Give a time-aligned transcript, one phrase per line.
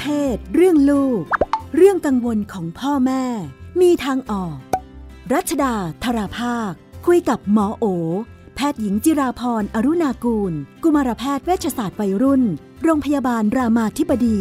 [0.00, 1.22] เพศ เรื่องลูก
[1.76, 3.24] เรื่องกังวลของพ่อแม่
[3.80, 4.56] มีทางออก
[5.32, 5.74] รัชดา
[6.04, 6.72] ธราภาค
[7.06, 7.84] คุยกับหมอโอ
[8.56, 10.52] แพทย์หญิงจิราพรอรุณากูล
[10.82, 12.42] กุมารแพทย์เวชศาสตร์วัยรุ่น
[12.82, 14.38] โรงพยาบาลรามาธิบดี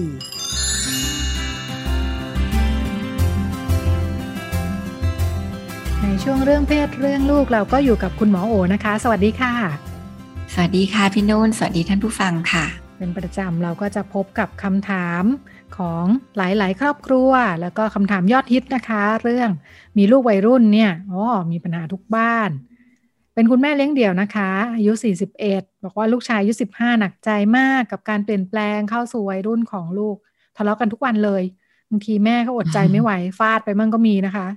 [6.01, 9.53] ในช่วงเรื่องเพศเรื่องลูกเราก็อยู่กับคุณหมอโอนะคะ สวัสดีค่ะ
[10.53, 15.23] สวัสดีค่ะพี่นุ่น สวัสดีท่านผู้ฟังค่ะ เป็นประจำเราก็จะพบกับคำถาม
[15.77, 16.05] ของ
[16.37, 19.49] หลาย ๆ ครอบครัว แล้วก็คำถามยอดฮิตนะคะ เรื่อง
[19.97, 22.49] มีลูกวัยรุ่นเนี่ยอ๋อมีปัญหาทุกบ้าน
[23.33, 24.91] เป็นคุณแม่เลี้ยงเดี่ยวนะคะ อายุ
[25.39, 30.15] 41 บอกว่าลูกชายอายุ 15 หนักใจมากกับการเปลี่ยนแปลงเข้าสู่วัยรุ่นของลูก
[30.57, 31.43] ทะเลาะกันทุกวันเลย
[31.89, 34.47] บางทีแม่ก็อดใจไม่ไหวฟาดไปมั่งก็มีนะคะ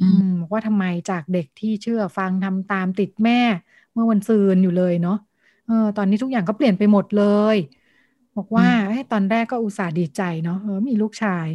[0.00, 3.40] อืมบอกว่าทำไมจากเด็กที่เชื่อฟังทำตามติดแม่
[3.92, 5.18] เมื่อวันซืนอยู่เลยเนาะ
[5.70, 7.56] เออตอนนี้ทุกอย่างก็เปลี่ยนไปหมดเลย
[8.36, 8.68] บอกว่า
[9.12, 11.48] ตอนแรกก็อุตส่าห์ดีใจเนาะเออมีลูกชาย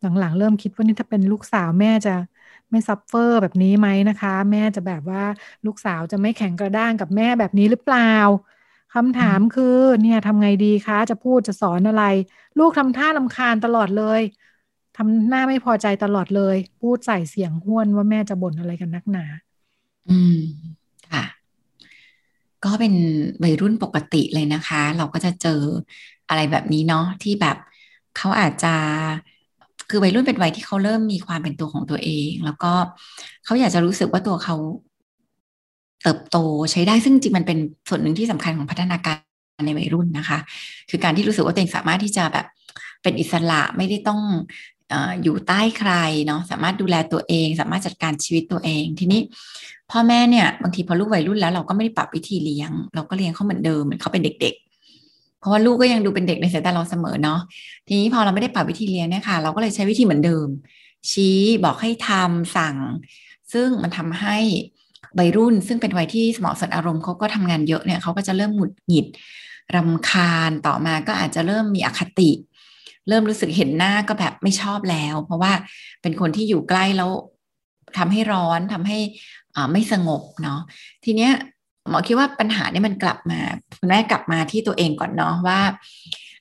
[0.00, 2.14] หลังๆ เริ่มคิดว่านี่ถ้าเป็นลูกสาวแม่จะ
[2.70, 5.22] ไม่ซัฟเฟอร์แบบนี้ไหมนะคะ แม่จะแบบว่า
[5.66, 8.02] ลูกสาวจะไม่แข็งกระด้างกับแม่แบบนี้หรือเปล่า
[8.94, 12.04] คำถามคือเนี่ยทำไงดีคะ จะพูดจะสอนอะไร
[12.58, 14.20] ลูกทำท่าลำคาญตลอดเลย
[14.96, 19.24] ทำหน้าไม่พอใจตลอดเลย พูดใส่เสียงห้วนว่าแม่จะบ่นอะไรกันนักหนา
[20.08, 20.34] อืม
[21.10, 21.24] ค่ะ
[22.64, 22.94] ก็เป็น
[23.42, 25.62] วัยรุ่นปกติเลยนะคะ เราก็จะเจอ
[26.28, 27.56] อะไรแบบนี้เนาะที่แบบ
[28.16, 28.74] เขาอาจจะ
[29.90, 32.72] คือวัยรุ่นเป็นวัยที่เขาเริ่มมีความเป็นตัวของตัวเอง แล้วก็
[33.44, 34.56] เขาอยากจะรู้สึกว่าตัวเขา
[36.02, 36.36] เติบโต
[36.72, 40.38] ใช้ได้ซึ่งจริงมันเป็นส่วนหนึ่งที่สำคัญของพัฒนาการในวัยรุ่นนะคะ
[40.90, 42.46] คือการที่รู้สึกว่าตัวเองสามารถที่จะแบบ
[43.02, 44.20] เป็นอิสระไม่ได้ต้อง
[45.22, 45.92] อยู่ใต้ใคร
[46.26, 49.20] เนาะสามารถดูแลตัวเอง สามารถจัดการชีวิตตัวเอง ทีนี้
[49.90, 54.54] พ่อแม่เนี่ยบางทีพอลูกวัยรุ่นแล้วเราก็ไม่ได้ปรับวิธีเลี้ยง เราก็เลี้ยงเขาเหมือนเดิมเหมือนเขาเป็นเด็ก
[55.38, 57.40] เพราะว่าลูกก็ยังดูเป็นเด็กในสายตาเราเสมอเนาะ
[57.88, 60.48] ทีนี้พอเราไม่ได้ปรับวิธีเลี้ยงเนี่ยค่ะ เราก็เลยใช้วิธีเหมือนเดิม
[61.10, 62.76] ชี้บอกให้ทำสั่ง
[63.52, 64.36] ซึ่งมันทำให้
[65.18, 69.06] วัยรุ่นซึ่งเป็นวัยที่สมองส่วนอารมณ์เขาก็ทำงานเยอะเนี่ยเขาก็จะเริ่มหงุดหงิด
[69.76, 72.30] รำคาญต่อมาก็อาจจะเริ่มมีอคติ
[73.08, 75.52] เริ่มรู้สึกเห็นหน้าก็แบบไม่ชอบแล้ว เพราะว่า
[76.02, 77.10] เป็นคนที่อยู่ใกล้แล้ว
[77.98, 78.98] ทำให้ร้อนทำให้
[79.54, 80.60] อ่าไม่สงบเนาะ
[81.04, 81.32] ทีเนี้ย
[81.90, 83.40] หมอคิดว่าปัญหาเนี่ยมันกลับมา
[83.78, 85.60] คุณแม่กลับมาที่ตัวเองก่อนเนาะว่า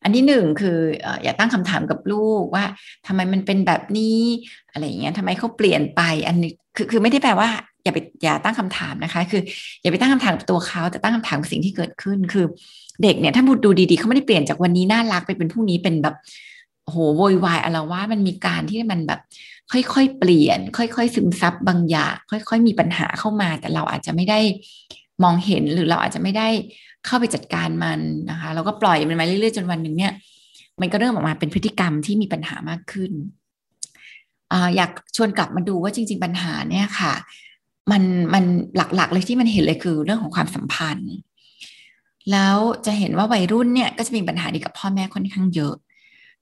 [0.03, 0.77] อันที่หนึ่งคือ
[1.23, 2.65] อย่าตั้งคำถามกับลูกว่า
[3.07, 4.21] ทำไมมันเป็นแบบนี้
[4.71, 7.49] อะไรอย่างเงี้ยทำไมเขาเปลี่ยนไปอันนี้คือคือไม่ได้แปลว่า
[7.83, 9.41] อย่าไปอย่าตั้งคำถามนะคะ คือ
[9.81, 12.45] อย่าไปตั้งคำถามกับตัวเขาแต่ตั้งคำถามกับสิ่งที่เกิดขึ้นคือ
[13.03, 16.15] เด็กเนี่ยถ้าดูดีๆเขาไม่ได้เปลี่ยนจากวันนี้น่ารักไปเป็นพรุ่งนี้เป็นแบบ
[16.83, 19.19] โหโวยวายอะไรว่ามันมีการที่มันแบบ
[19.71, 24.39] ค่อยๆเปลี่ยน ค่อย ๆ ซึมซับบางอย่างค่อย ๆ มีปัญหาเข้ามา แต่เราอาจจะไม่ได้
[25.23, 26.47] มองเห็นหรือเราอาจจะไม่ได้
[27.05, 28.00] เข้าไปจัดการมัน
[28.31, 30.13] นะคะเราก็ปล่อยมันมาเรื่อยๆจนวันหนึ่งเนี่ย
[30.81, 33.11] มันก็เริ่มออกมาเป็นพฤติกรรมที่มีปัญหามากขึ้น
[34.51, 37.13] ออยากชวนกลับมาดูว่าจริง ๆ ปัญหาเนี่ยค่ะ
[37.91, 38.44] มันมัน
[38.75, 41.13] หลักๆเลยที่มันเห็นเลยคือเรื่องของความสัมพันธ์
[42.31, 45.75] แล้วจะเห็นว่าวัยรุ่นเนี่ยก็จะมีปัญหาดีกับพ่อแม่ค่อนข้างเยอะ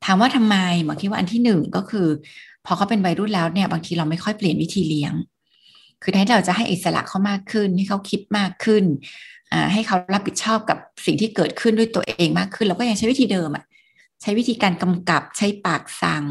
[0.06, 2.08] ถามว่าทำไมหมอคิดว่าอันที่หนึ่งก็คือ
[2.66, 5.14] พอเขาเป็นวัยรุ่นแล้วเนี่ยบางทีเราไม่ค่อยเปลี่ยนวิธีเลี้ยง
[6.02, 8.84] คือแทนเราจะให้อิสระเขามากขึ้น ให้เขาคิดมากขึ้น
[9.74, 13.66] ให้เขารับผิดชอบกับสิ่งที่เกิดขึ้นด้วยตัวเองมากขึ้น เราก็ยังใช้วิธีเดิมอะ
[14.22, 16.26] ใช้วิธีการกำกับ ใช้ปากสั่ง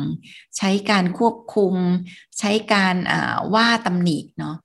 [0.57, 1.75] ใช้การควบคุม
[2.39, 2.95] ใช้การ
[3.55, 4.57] ว่าตำหนิเนาะ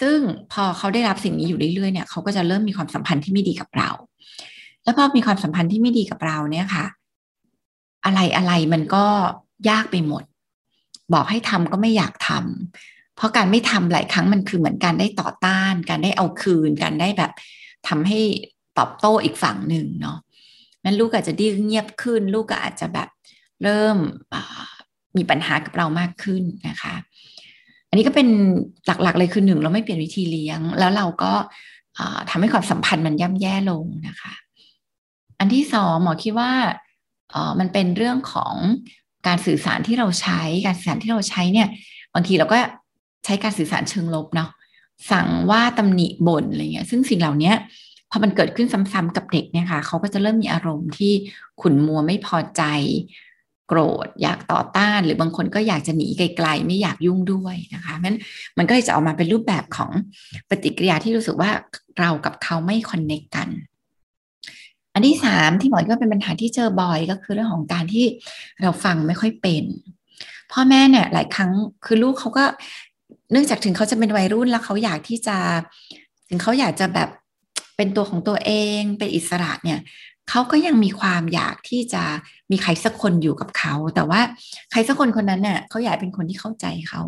[0.00, 0.18] ซึ่ง
[0.52, 3.90] พอเขาได้รับสิ่งนี้อยู่เรื่อยๆเนี่ยเขาก็จะเริ่มมีความสัมพันธ์ที่ไม่ดีกับเรา
[4.84, 6.84] แล้วพอมีความสัมพันธ์ที่ไม่ดีกับเราเนี่ยค่ะ
[8.04, 9.06] อะไรอะไรมันก็
[9.70, 10.24] ยากไปหมด
[11.14, 17.32] บอกให้ทำก็ไม่อยากทำ เพราะการไม่ทำหลายครั้งมันคือเหมือนการได้ต่อต้าน การได้เอาคืน การได้แบบ
[17.88, 18.20] ทำให้
[18.78, 20.18] ตอบโต้อีกฝั่งหนึ่งเนาะ
[20.84, 23.08] นั้นลูกอาจจะดื้อเงียบขึ้น ลูกก็อาจจะแบบ
[23.62, 23.96] เริ่ม
[25.16, 26.94] มีปัญหากับเรามากขึ้นนะคะ
[27.88, 28.28] อันนี้ก็เป็น
[28.86, 31.32] หลักๆเลยคือหนึ่งเราไม่เปลี่ยนวิธีเลี้ยง แล้วเราก็
[32.30, 34.32] ทำให้ความสัมพันธ์มันย่ำแย่ลงนะคะ
[35.38, 36.52] อันที่สองหมอคิดว่า
[37.58, 38.54] มันเป็นเรื่องของ
[39.26, 41.68] การสื่อสารที่เราใช้ การสื่อสารที่เราใช้เนี่ย
[42.14, 42.56] บางทีเราก็
[43.24, 44.50] ใช้การสื่อสารเชิงลบเนาะ
[45.10, 47.52] สั่งว่าตำหนิบ่นอะไรเงี้ยซึ่งสิ่งเหล่านี้
[48.10, 51.12] พอมันเกิดขึ้นซ้ำๆกับเด็กเนี่ยค่ะเขาก็จะเริ่มมีอารมณ์ที่
[51.60, 52.62] ขุนมัวไม่พอใจ
[53.68, 58.14] โกรธอยากต่อต้าน หรือบางคนก็อยากจะหนีไกลๆ ไม่อยากยุ่งด้วยนะคะมัน
[58.58, 59.90] มันก็จะออกมาเป็นรูปแบบของ
[60.48, 61.50] ปฏิกิริยาที่รู้สึกว่า
[61.98, 63.48] เรากับเขาไม่คอนเนคกัน
[64.94, 68.06] อันที่สามที่หมอก็เป็นปัญหาที่เจอบ่อยก็คือเรื่องของการที่
[68.62, 69.64] เราฟังไม่ค่อยเป็น
[70.52, 71.50] พ่อแม่เนี่ยหลายครั้ง
[71.84, 72.44] คือลูกเขาก็
[73.30, 75.36] เนื่องจากถึงเขาจะเป็นวัยรุ่นแล้วเขาอยากที่จะ
[76.28, 77.08] ถึงเขาอยากจะแบบ
[77.76, 79.80] เป็นตัวของตัวเองเป็นอิสระเนี่ย
[80.30, 82.02] เขาก็ยังมีความอยากที่จะ
[82.50, 84.20] มีใครสักคนอยู่กับเขา แต่ว่า
[84.70, 87.02] ใครสักคนคนนั้นเนี่ยเขาอยากเป็นคนที่เข้าใจเขา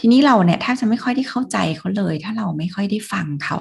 [0.00, 3.58] ทีนี้เราเนี่ยแทบจะไม่ค่อยได้เข้าใจเขาเลย ถ้าเราไม่ค่อยได้ฟังเขา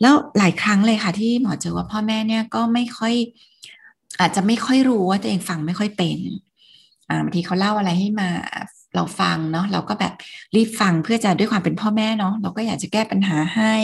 [0.00, 3.14] แล้วหลายครั้งเลยค่ะ ที่หมอเจอว่าพ่อแม่เนี่ยก็ไม่ค่อย
[4.20, 6.18] อาจจะไม่ค่อยรู้ว่าตัวเองฟังไม่ค่อยเป็น
[7.24, 8.30] บางทีเขาเล่าอะไรให้มา
[8.96, 10.14] เราฟังเนาะเราก็แบบ
[10.56, 13.74] รีบฟังเพื่อจะด้วยความเป็นพ่อแม่เนาะเราก็อยากจะแก้ปัญหาให้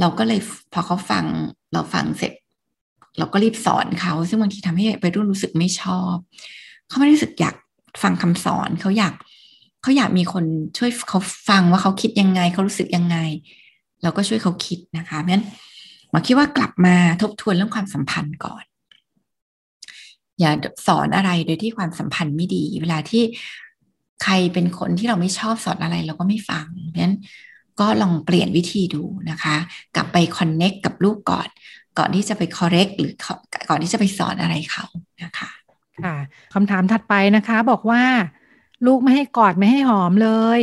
[0.00, 0.40] เราก็เลย
[0.72, 1.24] พอเขาฟัง
[1.72, 2.32] เราฟังเสร็จ
[3.18, 6.14] เราก็รีบสอนเขา ซึ่งบางทีทำให้ไปรุ่นรู้สึกไม่ชอบ
[6.88, 7.54] เขาไม่รู้สึกอยาก
[8.02, 9.14] ฟังคำสอนเขาอยาก
[9.82, 10.44] เขาอยากมีคน
[10.78, 11.18] ช่วยเขา
[11.48, 13.16] ฟังว่าเขาคิดยังไงเขารู้สึกยังไง
[14.02, 15.44] เราก็ช่วยเขาคิดนะคะเพราะฉะนั้น
[16.10, 18.64] หมอคิดว่ากลับมาทบทวนเรื่องความสัมพันธ์ก่อน
[20.40, 20.52] อย่า
[20.86, 23.22] สอนอะไรโดยที่ความสัมพันธ์ไม่ดี เวลาที่
[24.24, 27.16] ใครเป็นคนที่เราไม่ชอบสอนอะไรเราก็ไม่ฟังเพราะฉะนั้น
[27.80, 29.56] ก็ลองเปลี่ยนวิธีดูนะคะ
[29.96, 31.48] กลับไปคอนเน็กกับลูกก่อน
[31.98, 33.12] ก่อนที่จะไปคอร์เรกหรือ
[33.68, 34.84] ก่อนที่จะไปสอนอะไรเขา
[35.22, 35.50] นะคะ
[36.04, 36.16] ค่ะ
[36.54, 38.02] คำถามถัดไปนะคะ บอกว่า
[38.86, 40.60] ลูกไม่ให้กอดไม่ให้หอมเลย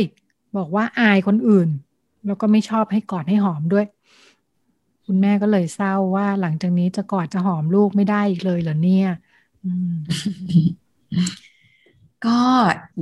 [0.56, 1.68] บอกว่าอายคนอื่น
[2.26, 3.86] แล้วก็ไม่ชอบให้กอดให้หอมด้วย
[5.06, 9.08] คุณแม่ก็เลยเศร้าว่า หลังจากนี้จะกอดจะหอมลูกไม่ได้อีกเลยเหรอเนี่ย
[12.26, 12.38] ก็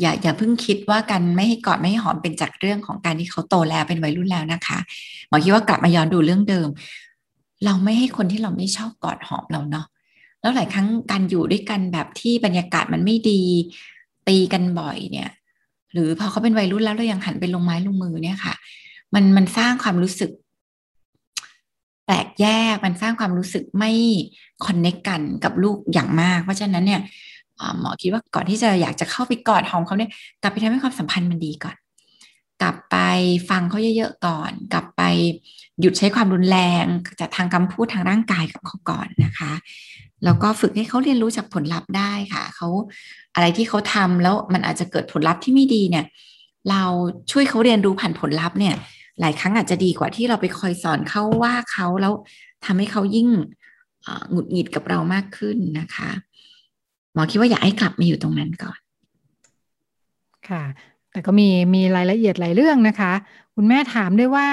[0.00, 4.78] อย่าอย่าเพิ่งคิดว่าการไม่ให้กอดไม่ให้หอมเป็นจากเรื่องของการที่เขาโตแล้วเป็นวัยรุ่นแล้วนะคะ
[5.28, 6.68] หมอคิดว่ากลับมาย้อนดูเรื่องเดิม
[7.64, 9.86] เราไม่ให้คนที่เราไม่ชอบกอดหอมเราเนาะ
[10.40, 13.42] แล้วหลายครั้งการอยู่ด้วยกันแบบที่บรรยากาศมันไม่ดี
[14.28, 15.30] ตีกันบ่อยเนี่ย
[15.92, 18.54] หรือพอเขาเป็นวัยรุ่นแล้วเรายังหันไปลงไม้ลงมือเนี่ยค่ะ
[19.14, 20.30] มันมันสร้างความรู้สึก
[22.06, 23.92] แตกแยกมันสร้างความรู้สึกไม่
[24.64, 27.00] คอนเนคกันกับลูกอย่างมาก เพราะฉะนั้นเนี่ย
[27.80, 30.10] หมอคิดว่าก่อนที่จะอยากจะเข้าไปกอดหอมเขาเนี่ย
[30.42, 31.76] กลับไปทำให้ความสัมพันธ์มันดีก่อน
[32.62, 32.96] กลับไป
[33.50, 35.02] ฟังเขาเยอะๆก่อน กลับไป
[35.80, 36.84] หยุดใช้ความรุนแรง
[37.20, 39.52] จากทางคำพูดทางร่างกายกับเขาก่อนนะคะ
[40.24, 42.68] แล้วก็ฝึกให้เขาเรียนรู้จากผลลัพธ์ได้ค่ะเขา
[43.34, 46.04] อะไรที่เขาทำแล้วมันอาจจะเกิดผลลัพธ์ที่ไม่ดีเนี่ย
[46.70, 46.82] เรา
[47.30, 48.74] ช่วยเขาเรียนรู้ผ่านผลลัพธ์เนี่ย
[49.20, 52.12] หลายครั้งอาจจะดีกว่าที่เราไปคอยสอนเขาว่าเขาแล้ว
[52.64, 53.28] ทำให้เขายิ่ง
[54.30, 56.10] หงุดหงิดกับเรามากขึ้นนะคะ
[57.14, 58.78] หมอคิดว่าอยากให้กลับมาอยู่ตรงนั้นก่อน
[60.48, 60.64] ค่ะ
[61.12, 63.12] แต่ก็มีมีรายละเอียดหลายเรื่องนะคะ
[63.54, 64.48] คุณแม่ถามด้วยว่า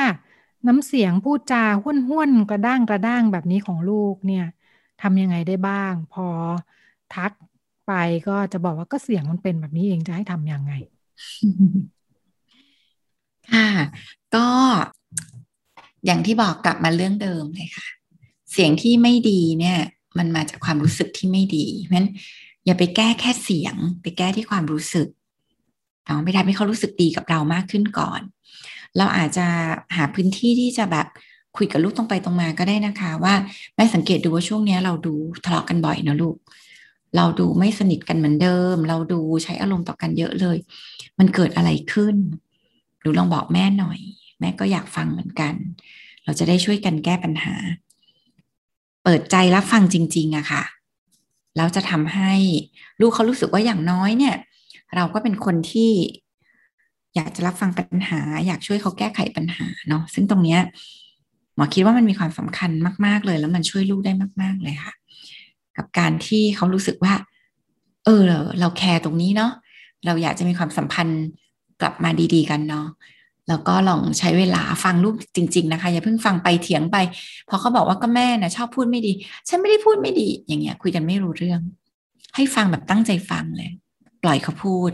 [0.68, 4.45] น้ำเสียงพูดจาห้วนห้วนกระด้างกระด้างแบบนี้ของลูกเนี่ย
[5.01, 6.27] ทำยังไงได้บ้าง พอ
[7.15, 7.31] ทัก
[7.88, 7.94] ไป
[8.27, 10.74] ก็จะบอกว่าก็เสียงมันเป็นแบบนี้เองจะให้ทำยังไง
[13.54, 13.69] ค่ะ
[14.36, 14.48] ก็
[16.06, 17.88] อย่างที่บอกกลับมาเรื่องเดิมเลยค่ะ
[18.51, 19.77] เสียงที่ไม่ดีเนี่ย
[20.18, 22.09] มันมาจากความรู้สึกที่ไม่ดีเพราะฉะนั้น
[22.67, 25.07] อย่าไปแก้แค่เสียง ไปแก้ที่ความรู้สึก
[26.05, 28.21] เนาะไปทำให้เขารู้สึกดีกับเรามากขึ้นก่อน
[28.97, 29.47] เราอาจจะ
[29.95, 31.07] หาพื้นที่ที่จะแบบ
[31.57, 33.33] คุยกับลูกตรงไปตรงมาก็ได้นะคะ ว่า
[33.75, 35.13] แม่สังเกตดูว่าช่วงนี้เราดู
[35.45, 36.35] ทะเลาะกันบ่อยนะลูก
[37.15, 40.57] เราดูไม่สนิทกันเหมือนเดิม เราดูใช้อารมณ์ต่อกันเยอะเลย
[41.19, 42.15] มันเกิดอะไรขึ้น
[43.01, 43.99] หนูลองบอกแม่หน่อย
[44.39, 45.53] แม่ก็อยากฟังเหมือนกัน
[46.23, 47.55] เราจะได้ช่วยกันแก้ปัญหา
[49.03, 50.63] เปิดใจรับฟังจริง ๆอะค่ะ
[51.57, 52.33] แล้วจะทำให้
[53.01, 54.36] ลูกเขารู้สึกว่าอย่างน้อยเนี่ย
[54.95, 55.92] เราก็เป็นคนที่
[57.15, 60.62] อยากจะรับฟังปัญหา อยากช่วยเขาแก้ไขปัญหาเนาะซึ่งตรงเนี้ย
[61.56, 62.71] หมอคิดว่ามันมีความสำคัญ
[63.06, 64.11] มาก ๆ เลย แล้วมันช่วยลูกได้
[64.42, 64.94] มาก ๆ เลยค่ะ
[65.78, 67.14] กับการที่เขารู้สึกว่า
[68.06, 68.21] เออ
[68.59, 69.52] เราแคร์ตรงนี้เนาะ
[70.06, 71.23] เราอยากจะมีความสัมพันธ์
[71.81, 72.85] กลับมาดี ๆ กันเนาะ
[73.49, 76.97] แล้วก็ลองใช้เวลาฟังลูกจริง ๆ นะคะ อย่าเพิ่งฟังไปเถียงไป
[77.49, 79.11] พอเขาบอกว่าก็แม่นะชอบพูดไม่ดี
[79.47, 81.61] ฉันไม่ได้พูดไม่ดี อย่างเงี้ย คุยกันไม่รู้เรื่อง
[82.35, 83.69] ให้ฟังแบบตั้งใจฟังเลย
[84.23, 84.92] ปล่อยเขาพูด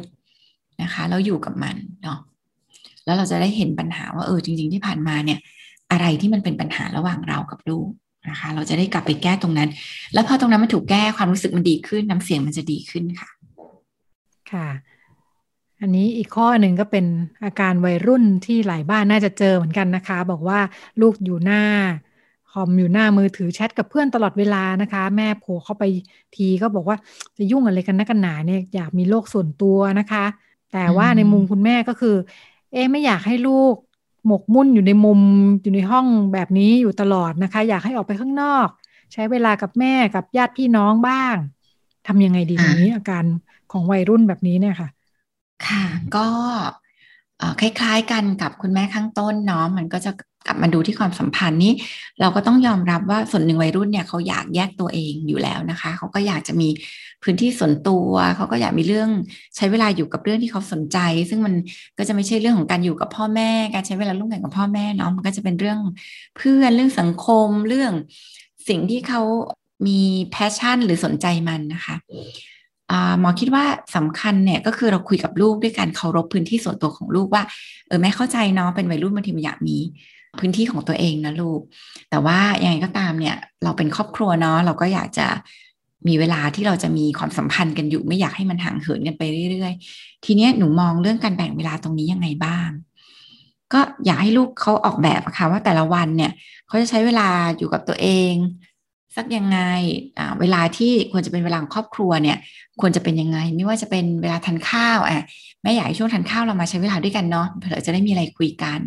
[0.81, 2.19] นะคะแล้วอยู่กับมันเนาะ
[3.05, 5.39] แล้วเราจะได้เห็นปัญหาว่าเออจริง ๆ ที่ผ่านมาเนี่ย
[5.91, 7.89] อะไรที่มันเป็นปัญหาระหว่างเรากับลูก
[8.29, 9.69] นะคะ เราจะได้กลับไปแก้ตรงนั้น
[10.13, 13.29] แล้วพอตรงนั้นมันถูกแก้ความรู้สึกมันดีขึ้นน้ำเสียงมันจะดีขึ้นค่ะ
[14.51, 14.67] ค่ะ
[15.85, 17.05] อันนี้อีกข้อหนึ่งก็เป็น
[17.43, 20.59] อาการวัยรุ่นที่หลายบ้านน่าจะเจอเหมือนกันนะคะ บอกว่า
[21.01, 21.63] ลูกอยู่หน้า
[22.51, 25.83] คอมอยู่หน้ามือถือแชทกับเพื่อนตลอดเวลานะคะ แม่โผล่เข้าไป
[26.35, 26.97] ทีก็บอกว่า
[27.37, 30.25] จะยุ่งอะไรกันนักกันหนาเนี่ยอยากมีโลกส่วนตัวนะคะ
[30.73, 32.15] แต่ว่าในมุมคุณแม่ก็คือ
[32.71, 33.73] เอ๊ไม่อยากให้ลูก
[34.27, 35.19] หมกมุ่นอยู่ในมุม
[35.61, 38.67] อยู่ในห้องแบบนี้อยู่ตลอดนะคะ อยากให้ออกไปข้างนอก
[39.13, 41.35] ใช้เวลากับแม่กับญาติพี่น้องบ้าง
[42.07, 43.25] ทำยังไงดีตรงนี้อาการ
[43.71, 44.89] ของวัยรุ่นแบบนี้เนี่ยค่ะ
[45.67, 45.83] ค่ะ
[46.15, 46.27] ก็
[47.59, 50.11] คล้าย ๆกันกับคุณแม่ข้างต้นเนาะมันก็จะ
[50.47, 51.73] กลับมาดูที่ความสัมพันธ์นี้
[52.19, 56.69] เราก็ต้องยอมรับว่าส่วนหนึ่งวัยรุ่นเนี่ยเขาอยากแยกตัวเองอยู่แล้วนะคะ เขาก็อยากจะมี
[57.23, 59.09] พื้นที่ส่วนตัว เขาก็อยากมีเรื่อง
[59.55, 60.97] ใช้เวลาอยู่กับเรื่องที่เขาสนใจ
[61.29, 61.53] ซึ่งมัน
[61.97, 65.79] ก็จะไม่ใช่เรื่องของการอยู่กับพ่อแม่ การใช้เวลาร่วมกันกับพ่อแม่เนาะมันก็จะเป็นเรื่อง
[66.37, 67.91] เพื่อนเรื่องสังคมเรื่อง
[68.69, 69.21] สิ่งที่เขา
[69.87, 69.99] มี
[70.31, 71.95] แพชชั่นหรือสนใจมันนะคะ
[73.19, 77.43] หมอคิดว่าสำคัญเนี่ยก็คือเราคุยกับลูกด้วยการเคารพพื้นที่ส่วนตัวของลูกว่า
[77.87, 79.77] เออแม่เข้าใจเนาะเป็นวัยรุ่นบางทีมันอยากมี
[80.39, 81.59] พื้นที่ของตัวเองนะลูก
[82.09, 85.27] แต่ว่ายังไงก็ตามเนี่ยเราเป็นครอบครัวเนาะเราก็อยากจะ
[86.07, 92.69] มีเวลาที่เราจะมีความสัมพันธ์กันอยู่ไม่อยากให้มันห่างเหินกันไปเรื่อยๆ ทีเนี้ยหนูมองเรื่องการแบ่งเวลาตรงนี้ยังไงบ้าง
[93.73, 96.31] ก็อยากให้ลูกเขาออกแบบค่ะว่าแต่ละวันเนี่ย
[96.67, 98.33] เขาจะใช้เวลาอยู่กับตัวเอง
[99.15, 99.59] สักยังไง
[100.39, 102.37] เวลาที่ควรจะเป็นเวลาครอบครัวเนี่ย
[102.81, 105.23] ควรจะเป็นยังไง ไม่ว่าจะเป็นเวลาทานข้าวอะ
[105.61, 108.79] แม่อยากให้ช่วงทานข้าวเรามาใช้เวลาด้วยกันเนาะเผื่อจะได้มีอะไรคุยกัน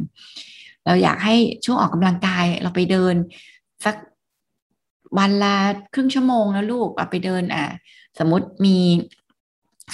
[0.87, 3.15] เราอยากให้ช่วงออกกำลังกายเราไปเดิน
[3.85, 3.97] สัก
[5.19, 5.57] วันละ
[5.95, 7.65] ครึ่งชั่วโมงนะลูกเอาไปเดินอะ
[8.19, 8.79] สมมติมี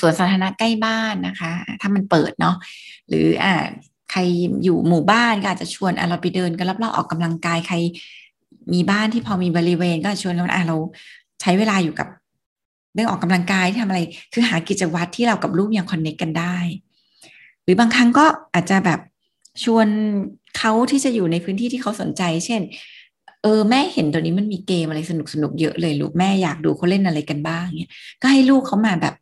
[0.01, 2.57] สวนสาธารณะใกล้บ้านนะคะ ถ้ามันเปิดเนาะ
[3.09, 3.55] หรืออ่า
[4.11, 4.21] ใคร
[4.65, 7.77] อยู่หมู่บ้านก็อาจจะชวนอะเราไปเดินกันรอบๆออกกำลังกายใคร
[8.73, 10.76] มีบ้านที่พอมีบริเวณก็ชวนกันอะเรา
[11.40, 12.09] ใช้เวลาอยู่กับ
[12.95, 14.00] เรื่องออกกำลังกายที่ทำอะไร
[14.33, 16.57] คือหากิจวัตรที่เรากับลูกยังคอนเนคกันได้
[17.64, 19.00] หรือบางครั้งก็อาจจะแบบ
[19.64, 19.87] ชวน
[20.59, 22.61] เขาที่จะอยู่ในพื้นที่ที่เขาสนใจ เช่น
[23.42, 27.92] เออแม่เห็นตัวนี้มันมีเกมอะไรสนุกสนุกเยอะเลยลูกแม่อยากดูเขาเล่นอะไรกันบ้างเนี่ย
[28.23, 29.14] ก็ให้ลูกเขามาแบบ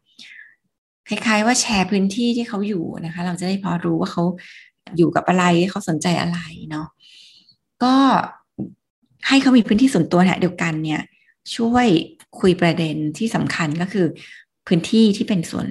[1.08, 4.22] คล้ายๆว่าแชร์พื้นที่ที่เขาอยู่นะคะ เราจะได้พอรู้ว่าเขา
[4.96, 6.38] อยู่กับอะไรเขาสนใจอะไร
[6.70, 6.86] เนาะ
[7.84, 7.94] ก็
[9.28, 11.00] ให้เขามีพื้นที่ส่วนตัวนะเดียวกันเนี่ย
[11.56, 11.86] ช่วย
[12.40, 14.06] คุยประเด็นที่สำคัญก็คือ
[14.66, 15.66] พื้นที่ที่เป็นส่วน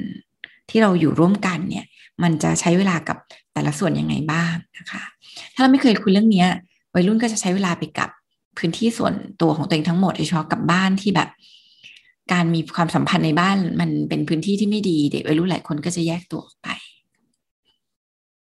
[0.70, 1.86] ที่เราอยู่ร่วมกันเนี่ย
[2.24, 3.18] มันจะใช้เวลากับ
[3.54, 5.04] แต่ละส่วนยังไงบ้างนะคะ
[5.54, 6.46] ถ้าเราไม่เคยคุยเรื่องนี้
[6.94, 8.10] วัยรุ่นก็จะใช้เวลาไปกับ
[8.58, 11.30] พื้นที่ส่วนตัวของตัวเองทั้งหมดโดยเฉพาะกับบ้านที่แบบ
[12.34, 16.70] การมีความสัมพันธ์ในบ้านมันเป็นพื้นที่ที่ไม่ดีเด็กวัยรุ่นหลายคนก็จะแยกตัวออกไป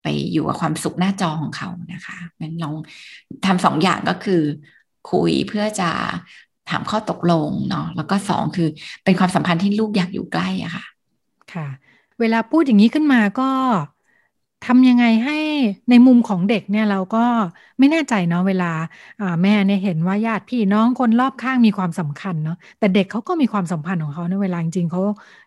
[0.03, 2.75] ไปอยู่กับความสุขหน้าจอของเขานะคะงั้นลอง
[3.47, 4.43] ทำสองอย่างก็คือ
[5.13, 5.91] คุยเพื่อจะ
[6.71, 8.69] ถามข้อตกลงเนาะแล้วก็สองคือ
[9.05, 10.85] เป็นความสัมพันธ์ที่ลูกอยากอยู่ใกล้อะค่ะ
[11.55, 11.69] ค่ะ
[12.21, 13.51] เวลาพูดอย่างนี้ขึ้นมาก็
[14.63, 15.35] ทำยังไงให้
[15.89, 17.19] ในมุมของเด็กเนี่ยเราก็
[17.79, 18.65] ไม่แน่ใจเนาะเวลา
[19.43, 25.01] แม่เนี่ยเห็นว่าญาติพี่น้องคนรอบข้างมีความสำคัญเนาะแต่เด็กเขาก็มีความสัมพันธ์ของเขาในเวลาจริงเขา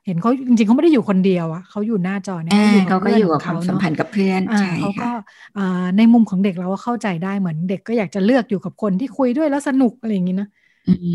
[0.05, 2.55] เห็นเขาจริงๆเขาไม่ได้อยู่คนเดียวอะเขาอยู่หน้าจอเนี่ย
[2.87, 5.05] เขาก็อยู่กับความสัมพันธ์กับเพื่อนใช่เขาก็
[5.97, 10.47] ในมุมของเด็กเราก็เข้าใจได้เหมือนเด็กก็อยากจะเลือกอยู่กับคนที่คุยด้วยแล้วสนุกอะไรอย่างนี้นะ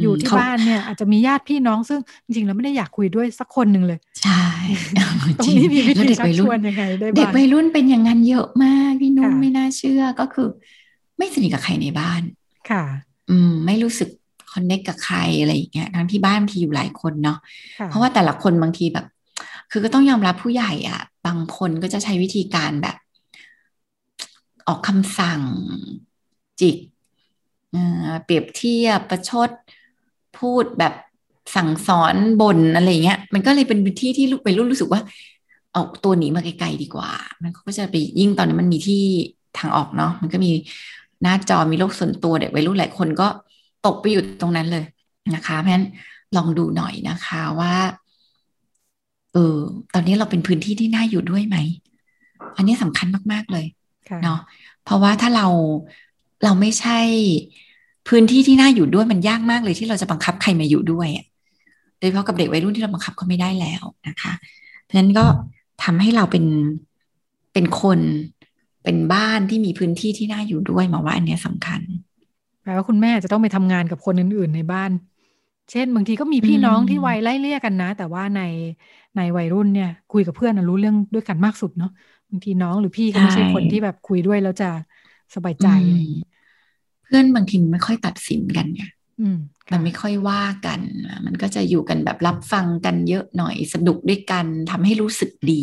[0.02, 4.44] อยู่ที่บ้านเนี่ยอาจจะมีญาติพี่น้องซึ่งจริงๆแล้วไม่ได้อยากคุยด้วยสักคนหนึ่งเลย ใช่
[5.38, 10.48] ตรงนี้มีวิธีชักชวนยังไงได้บ้างเด็กวัยรุ่นเป็นอย่างนั้นเยอะมากพี่นุ่มไม่น่าเชื่อก็คือ
[11.18, 12.22] ไม่สนิทกับใครในบ้าน
[12.70, 12.84] ค่ะ
[13.30, 14.08] อืม ไม่รู้สึก
[14.52, 17.38] คอนเนคกับใครอะไรอย่างเงี้ยทั้งที่บ้านบางทีอยู่หลายคนเนาะ
[17.86, 19.06] เพราะว่าแต่ละคนบางทีแบบ
[19.70, 22.96] คือก็ต้องยอมรับผู้ใหญ่อะ บางคนก็จะใช้วิธีการแบบ
[24.68, 25.40] ออกคำสั่ง
[26.60, 26.76] จิก
[28.24, 29.50] เปรียบเทียบประชด
[30.38, 30.94] พูดแบบ
[31.56, 35.00] สั่งสอนบ่นอะไรเงี้ย มันก็เลยเป็นที่ที่ลูกไปรุ่นรู้สึกว่า
[35.72, 37.10] เอาตัวหนีมาไกลๆดีกว่า
[37.42, 39.02] มันก็จะไปยิ่งตอนนี้มันมีที่
[39.58, 40.50] ทางออกเนาะมันก็มี
[41.22, 43.28] หน้าจอมีโลกส่วนตัวเด็กวัยรุ่นหลายคนก็
[43.86, 44.84] ตกไปอยู่ตรงนั้นเลย
[45.34, 45.86] นะคะเพราะฉะนั้น
[46.36, 47.74] ลองดูหน่อยนะคะว่า
[49.32, 49.58] เออ
[49.94, 51.56] ตอนนี้เราเป็นพื้นที่ที่น่าอยู่ด้วยไหม
[52.56, 53.66] อันนี้สำคัญมาก ๆ เลย
[54.22, 54.40] เนาะ
[54.84, 55.46] เพราะว่าถ้าเรา
[56.44, 56.98] เราไม่ใช่
[58.08, 61.08] พื้นที่ที่น่าอยู่ด้วยมันยากมากเลยที่เราจะบังคับใครมาอยู่ด้วย
[61.98, 64.32] โดยเฉพาะกับเด็กวัยรุ่นที่เราบังคับเขาไม่ได้แล้วนะคะ
[64.82, 65.24] เพราะฉะนั้นก็
[65.84, 66.44] ทำให้เราเป็น
[67.52, 67.98] เป็นคน
[68.84, 71.80] เป็นบ้านที่มีพื้นที่ที่น่าอยู่ด้วยมาว่าอันนี้สำคัญ
[72.62, 74.90] แปลว่าคุณแม่จะต้องไปทำงานกับคนอื่น ๆ ในบ้าน
[75.70, 78.42] เช่น บางทีก็มีพี่น้องที่วัยไล่เลี่ยกันนะ แต่ว่าใน
[79.16, 81.92] ในวัยรุ่นเนี่ย คุยกับเพื่อนรู้เรื่องด้วยกันมากสุดเนาะ
[82.30, 84.70] บางทีน้องหรือพี่ก็ไม่ใช่คนที่แบบคุยด้วยแล้วจะ
[85.34, 85.68] สบายใจ
[87.16, 88.84] พื่อนบางทีไม่ค่อยตัดสินกันไง
[89.72, 90.80] มันไม่ค่อยว่ากัน
[91.26, 95.62] มันก็จะอยู่กันแบบรับฟังกันเยอะหน่อยสนุกด้วยกันทำให้รู้สึกดี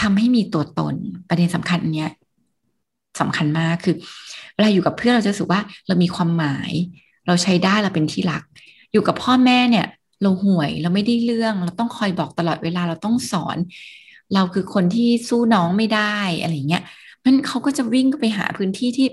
[0.00, 0.94] ทำให้มีตัวตน
[1.28, 2.12] ประเด็นสำคัญเนี้ย
[3.20, 3.94] สำคัญมากคือ
[4.54, 6.72] เวลาอยู่กับเพื่อนเราจะรู้สึกว่าเรามีความหมาย
[7.26, 8.42] เราใช้ได้เราเป็นที่รัก
[8.92, 9.86] อยู่กับพ่อแม่เนี่ย
[10.22, 13.56] เราห่วยเราไม่ได้เรื่อง เราต้องคอยบอกตลอดเวลาเราต้องสอน
[14.34, 16.82] เราคือคนที่สู้น้องไม่ได้อะไรเงี้ย
[17.24, 19.06] มันเขาก็จะวิ่งไปหาพื้นที่ที่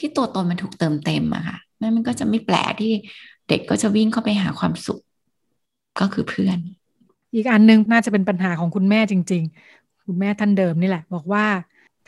[0.00, 2.92] ที่ตัวตนมันถูกเติมเต็มอะค่ะนั่นมันก็จะไม่แปลกที่
[3.48, 5.00] เด็กก็จะวิ่งเข้าไปหาความสุข
[6.00, 6.58] ก็คือเพื่อน
[7.34, 9.42] อีกอันนึงน่าจะเป็นปัญหาของคุณแม่จริง
[9.74, 11.46] ๆ คุณแม่ท่านเดิมนี่แหละ บอกว่า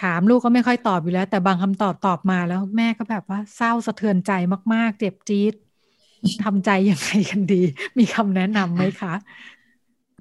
[0.03, 4.33] ถามลูกก็ไม่ค่อยตอบอยู่แล้ว แต่บางคำตอบตอบมาแล้วแม่ก็แบบว่าเศร้าสะเทือนใจ
[4.75, 5.55] มาก ๆ เจ็บจี๊ด
[6.45, 7.63] ทำใจยังไงกันดี
[7.99, 9.15] มีคำแนะนำไหมคะ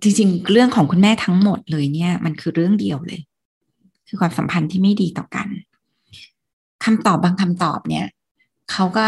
[0.01, 3.21] จริงๆ เรื่องของคุณแม่ทั้งหมดเลยเนี่ย มันคือเรื่องเดียวเลย
[4.07, 5.47] คือความสัมพันธ์ที่ไม่ดีต่อกัน
[6.83, 8.05] คำตอบบางคำตอบเนี่ย
[8.71, 9.07] เขาก็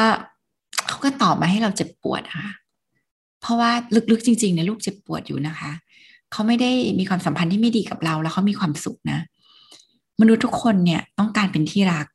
[0.88, 2.50] เขาก็ตอบมาให้เราเจ็บปวดค่ะ
[3.42, 3.72] เพราะว่า
[4.12, 5.72] ลึกๆจริงๆเนี่ยลูกเจ็บปวดอยู่นะคะ
[6.32, 9.20] เขาไม่ได้มีความสัมพันธ์ที่ไม่ดีกับเรา แล้วเขามีความสุขนะ
[10.22, 12.06] มนุษย์ทุกคนเนี่ยต้องการเป็นที่รัก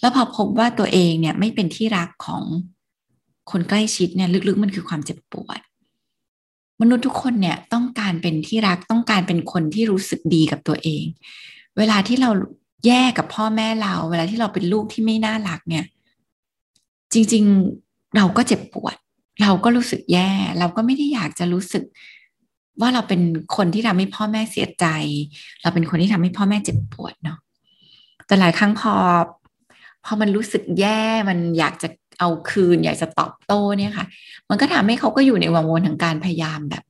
[0.00, 2.42] แล้วพอพบว่าตัวเองเนี่ยไม่เป็นที่รักของ
[3.50, 5.60] คนใกล้ชิดเนี่ยลึกๆมันคือความเจ็บปวด
[6.80, 11.04] มนุษย์ทุกคนเนี่ยต้องการเป็นที่รักต้องการเป็นคนที่รู้สึกดีกับตัวเอง
[11.78, 12.30] เวลาที่เรา
[12.86, 15.84] แย่กับพ่อแม่เรา เวลาที่เราเป็นลูกที่ไม่น่ารักเนี่ย
[17.12, 17.44] จริง
[17.80, 18.96] ๆเราก็เจ็บปวด
[19.42, 21.84] เราก็รู้สึกแย่ เราก็ไม่ได้อยากจะรู้สึก
[22.80, 23.20] ว่าเราเป็น
[23.56, 24.86] คนที่ทำให้พ่อแม่เสียใจ
[25.62, 27.38] เราเป็นคนที่ทำให้พ่อแม่เจ็บปวดเนาะ
[28.26, 28.94] แต่หลายครั้งพอ
[30.04, 31.88] พอมันรู้สึกแย่มันอยากจะ
[32.18, 34.06] เอาคืน อยากจะตอบโต้เนี่ยค่ะ
[34.50, 36.84] มันก็ทำให้เขาก็อยู่ในวังวนของการพยายามแบบ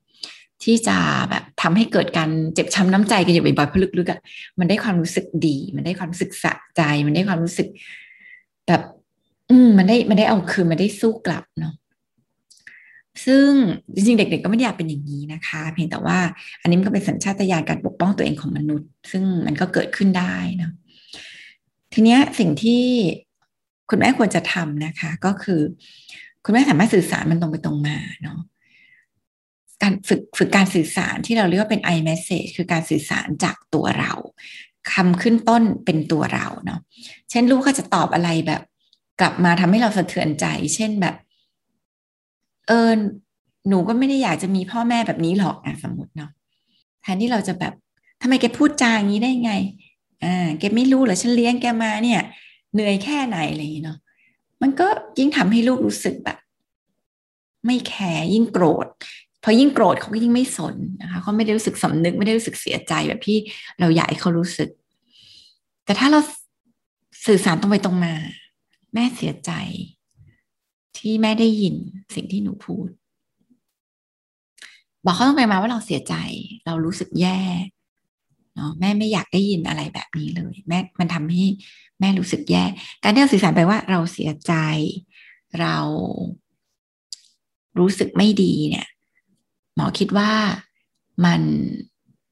[0.64, 0.96] ที่จะ
[1.30, 4.20] แบบทำให้เกิดการเจ็บช้ำน้ำใจกันอยู่บ่อยๆเพราะลึกๆอะ่ะ
[4.58, 7.68] มันได้ความรู้สึกดี มันได้ความรู้สึกสะใจ มันได้ความรู้สึก
[8.68, 8.82] แบบ
[9.50, 11.74] อืมมันได้มันได้เอาคืนมันได้สู้กลับเนาะ
[13.26, 13.50] ซึ่ง
[13.94, 16.18] จริงๆเด็ก ๆ ก็ไม่ได้อยากเป็นอย่างนี้นะคะ เพียงแต่ว่า
[16.60, 20.70] อันนี้มันก็เป็นสัญชาตญาณการปกป้องตัวเองของมนุษย์ ซึ่งมันก็เกิดขึ้นได้นะ
[21.92, 22.82] ทีเนี้ยสิ่งที่
[23.90, 25.60] คุณแม่ควรจะทำนะคะ ก็คือ
[26.44, 28.38] คุณแม่สามารถสื่อสารมันตรงไปตรงมาเนาะ
[29.84, 34.12] การฝึกฝึกการสื่อสารที่เราเรียกว่าเป็น i message คือการสื่อสารจากตัวเรา
[34.92, 36.80] คำขึ้นต้นเป็นตัวเราเนาะ
[37.30, 38.62] เช่นลูกก็จะตอบอะไรแบบ
[39.20, 41.14] กลับมาทำให้เราสะเทือนใจ เช่นแบบ
[42.68, 42.90] เออ
[43.68, 46.30] หนูก็ไม่ได้อยากจะมีพ่อแม่แบบนี้หรอกนะสมมติเนาะ
[47.02, 47.72] แทนที่เราจะแบบ
[48.22, 49.52] ทำไมแกพูดจาอย่างนี้ได้ไง
[50.24, 52.20] อ่า แกไม่รู้เหรอฉันเลี้ยงแกมาเนี่ย
[52.72, 53.98] เหนื่อยแค่ไหนอะไรอย่างนี้เนาะ
[54.62, 54.86] มันก็
[55.18, 56.38] ยิ่งทำให้ลูกรู้สึกแบบ
[57.66, 58.86] ไม่แคร์ยิ่งโกรธ
[59.44, 63.38] พอยิ่งโกรธเขาก็ยิ่งไม่สนนะคะเขาไม่ได้รู้สึกสำนึกไม่ได้รู้สึกเสียใจแบบที่
[63.80, 64.70] เราอยากให้เขารู้สึก
[65.84, 66.20] แต่ถ้าเรา
[67.26, 68.14] สื่อสารตรงไปตรงมา
[68.94, 69.52] แม่เสียใจ
[70.98, 71.74] ที่แม่ได้ยิน
[72.14, 72.88] สิ่งที่หนูพูด
[75.04, 76.14] บอกเขาต้องไปมาว่าเราเสียใจ
[76.66, 77.40] เรารู้สึกแย่
[78.54, 81.44] เนาะแม่ไม่อยากได้ยินอะไรแบบนี้เลย แม่มันทำให้
[82.00, 82.64] แม่รู้สึกแย่
[83.02, 84.54] การที่เราสื่อสารไปว่าเราเสียใจ
[85.60, 85.76] เรา
[87.78, 88.86] รู้สึกไม่ดีเนี่ย
[89.74, 90.30] หมอคิดว่า
[91.24, 91.40] มัน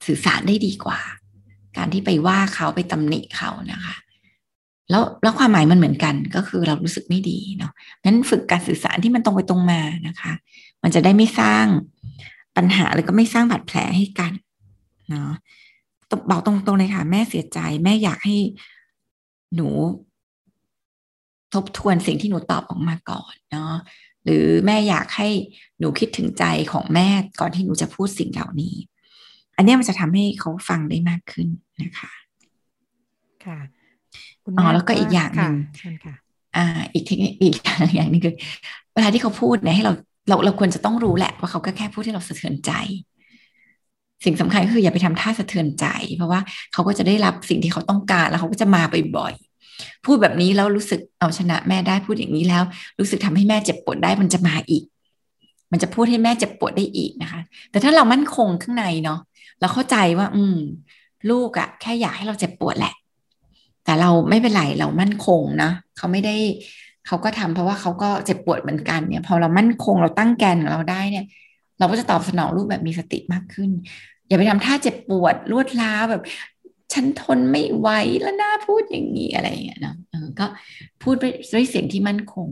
[0.07, 1.01] สื่อสารได้ดีกว่า
[1.77, 3.97] การที่ไปว่าเขาไปตำหนิเขานะคะ
[4.91, 7.73] แล้วแล้วความหมายมันเหมือนกันก็คือเรารู้สึกไม่ดีเนาะ
[8.05, 10.33] นั้นฝึกการสื่อสารที่มันตรงไปตรงมานะคะ
[10.83, 11.67] มันจะได้ไม่สร้าง
[12.57, 14.33] ปัญหาหรือก็ไม่สร้างบาดแผลให้กัน
[15.11, 15.33] เนาะ
[16.31, 18.37] บอกตรงๆเลยค่ะ แม่เสียใจแม่อยากให้
[19.55, 19.69] หนู
[21.55, 23.75] ทบทวนสิ่งที่หนูตอบออกมาก่อนเนาะ
[24.25, 25.29] หรือแม่อยากให้
[25.79, 27.09] หนูคิดถึงใจของแม่
[27.41, 28.75] ก่อนที่หนูจะพูดสิ่งเหล่านี้
[29.57, 31.49] อันนี้มันจะทำให้เขาฟังได้มากขึ้น
[31.83, 32.13] นะคะ
[33.45, 33.59] ค่ะ
[34.59, 35.55] อ๋อแล้วก็อีกอย่างหนึ่ง
[36.57, 37.55] อ่า อีกเทคนิคอีก
[37.97, 38.35] อย่างนึงคือ
[38.95, 39.93] เวลาที่เขาพูดเนี่ยให้เรา
[40.29, 42.73] เราเราควรจะต้องรู้แหละว่าเขาก็แค่พูดที่เราสะเทือนใจ
[44.25, 46.41] สิ่งสำคัญก็คืออย่าไปทำท่าสะเทือนใจ เพราะว่า
[46.73, 48.83] เขาก็จะได้รับสิ่งที่เขาต้องการแล้วเขาก็จะมา
[49.17, 49.52] บ่อยๆ
[50.05, 52.63] พูดแบบนี้แล้วรู้สึกเอาชนะแม่ได้พูดอย่างนี้แล้ว
[52.99, 54.85] รู้สึกทำให้แม่เจ็บปวดได้มันจะมาอีก
[55.73, 59.21] มันจะพูดให้แม่เจ็บปวดได้อีกนะคะ แต่ถ้าเรามั่นคงข้างในเนาะ
[59.61, 60.57] เราเข้าใจว่า อืม
[61.31, 62.95] ลูกอะแค่อยากให้เราเจ็บปวดแหละ
[63.85, 66.37] แต่เราไม่เป็นไรเรามั่นคงนะเขาไม่ได้
[67.07, 71.25] เขาก็ทำเพราะว่าเขาก็เจ็บปวดเหมือนกันเนี่ยพอเรามั่นคงเราตั้งแกนของเราได้เนี่ย
[71.79, 73.71] เราก็จะตอบสนองรูปแบบมีสติมากขึ้น
[74.29, 76.23] อย่าไปทำท่าเจ็บปวดรวดร้าวแบบ
[76.93, 77.89] ฉันทนไม่ไหว
[78.21, 80.47] แล้วน่าพูดอย่างนี้อะไรอย่างเงี้ยนะเออก็
[81.03, 82.49] พูดไปด้วยเสียงที่มั่นคง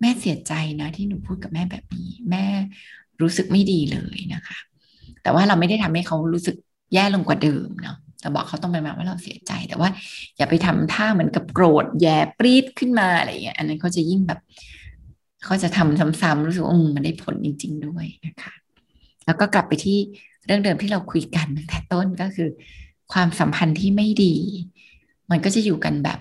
[0.00, 2.44] แม่เสียใจนะที่หนูพูดกับแม่แบบนี้ แม่
[3.22, 4.58] รู้สึกไม่ดีเลยนะคะ
[5.22, 6.56] แต่ว่าเราไม่ได้ทำให้เขารู้สึก
[6.94, 9.88] แย่ลงกว่าเดิมเนาะเราบอกเขาต้องไปมาว่าเราเสียใจแต่ว่า
[10.36, 14.40] อย่าไปทำท่าเหมือนกับโกรธแย่ปรีดขึ้นมาอะไรอย่างเงี้ยอันนั้นเขาจะยิ่งแบบ
[15.44, 18.52] เขาจะทำซ้ำๆรู้สึกว่ามันได้ผลจริง ๆ ด้วยนะคะ
[19.26, 19.98] แล้วก็กลับไปที่
[20.46, 22.48] เรื่องเดิมที่เราคุยกันตั้งแต่ต้นก็คือ
[23.12, 24.34] ความสัมพันธ์ที่ไม่ดี
[25.30, 26.18] มันก็จะอยู่กันแบบ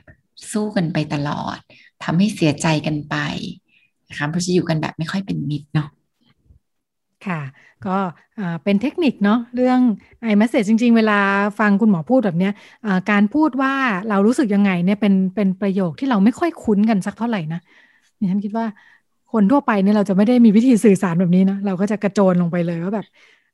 [0.51, 1.57] สู้กันไปตลอด
[2.03, 3.15] ทำให้เสียใจกันไป
[4.09, 5.89] นะคะเพราะจะอยู่กันแบบไม่ค่อยเป็นมิตรเนาะ
[7.27, 7.41] ค่ะ
[7.87, 7.97] ก็
[8.63, 9.79] เป็นเทคนิคเนาะเรื่อง
[10.23, 11.19] ไอ้แมสเซจจริง ๆ เวลา
[11.59, 12.53] ฟังคุณหมอพูดแบบเนี้ย
[13.11, 13.73] การพูดว่า
[14.09, 17.59] เรารู้สึกยังไงเนี่ยเป็นเป็นประโยคที่เราไม่ค่อยคุ้นกันสักเท่าไหร่นะ
[18.19, 18.65] นี่ฉันคิดว่า
[19.33, 23.05] คนทั่วไปเนี่ยเราจะไม่ได้มีวิธีสื่อสารแบบนี้นะเราก็จะกระโจนลงไปเลยว่าแบบ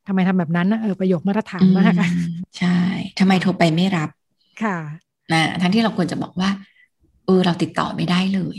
[0.08, 1.94] ทำไมทำแบบนั้นนะเออประโยคมาตรฐานมาก
[2.58, 2.78] ใช่
[3.20, 4.10] ทำไมโทรไปไม่รับ
[4.64, 4.78] ค่ะ
[5.32, 6.50] นะทั้งที่เราควรจะบอกว่า
[7.26, 8.58] เออเราติดต่อไม่ได้เลย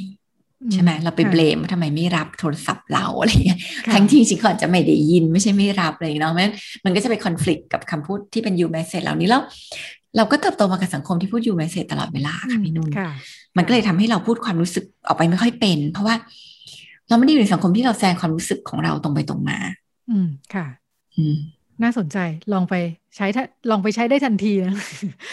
[0.73, 3.59] ใช่ไหมเราไป blameว่าทำไมไม่รับโทรศัพท์เราอะไรเงี้ย
[3.95, 6.53] ทั้งที่จริงๆเขาอาจจะไม่ได้ยินไม่ใช่ไม่รับเลยเนาะมัน
[6.85, 9.43] มันก็จะไปคอน FLICT กับคำพูดที่เป็น you message เหล่านี้แล้ว
[10.17, 12.91] เราก็เติบโตมากับสังคมที่พูด you message ตลอดเวลาค่ะพี่นุ่น
[13.57, 16.15] มันก็เลยทำให้เราพูดความรู้สึกออกไปไม่ค่อยเป็น เพราะว่า
[17.09, 19.59] เราไม่ได้อยู่ในสังคมที่เราแสดงความรู้สึกของเราตรงไปตรงมา
[20.11, 20.82] อืมค่ะอืม
[21.83, 22.19] น่าสนใจ
[22.53, 22.75] ลองไป
[23.17, 23.27] ใช้
[23.71, 24.75] ลองไปใช้ได้ทันทีนะ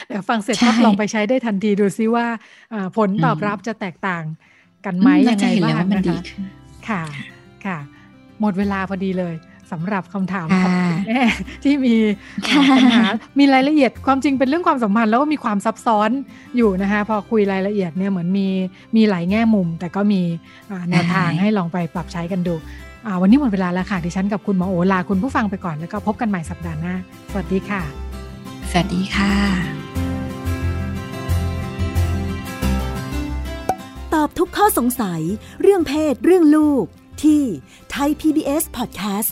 [0.08, 2.26] เดี๋ยวฟังเสร็จใช่ปั๊บลองไปใช้ได้ทันทีดูซิว่า
[2.74, 4.24] อ่าผลตอบอืมรับจะแตกต่าง
[4.86, 6.44] กันไหมอืยังไงเราจะเห็นเลยบ้างว่ามันนะดีคะขึ้น
[6.90, 7.02] ค่ะ
[7.66, 7.78] ค่ะ
[8.42, 9.36] หมดเวลาพอดีเลย
[9.72, 11.22] สำหรับคำถามค่ะของคุณแม่
[11.64, 11.96] ที่มี
[12.48, 13.06] ค่ะปัญหา
[13.40, 16.10] มีรายละเอียดความจริงเป็นเรื่องความสัมพันธ์แล้วก็มีความซับซ้อน
[16.58, 18.48] อยู่นะคะพอคุยรายละเอียดเนี่ยเหมือนมี
[18.96, 20.22] มีหลายแง่มุม แต่ก็มี
[20.72, 22.89] อ่าแนวทางให้ลองไปปรับใช้กันดูอ่า
[23.22, 26.96] วันนี้หมดเวลาแล้วค่ะ ดิฉันกับคุณหมอโอลาคุณผู้ฟังไปก่อนแล้วก็พบกันใหม่สัปดาห์หน้า
[27.32, 27.82] สวัสดีค่ะ
[28.70, 29.34] สวัสดีค่ะ
[34.14, 35.22] ตอบทุกข้อสงสัย
[35.62, 36.86] เรื่องเพศ เรื่องลูก
[37.24, 37.42] ที่
[37.94, 39.30] Thai PBS Podcast